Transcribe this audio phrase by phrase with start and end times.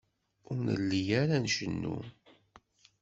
[0.49, 1.97] Ur nelli ara ncennu.